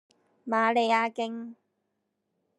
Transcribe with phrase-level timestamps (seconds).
[0.47, 1.53] 瑪利亞徑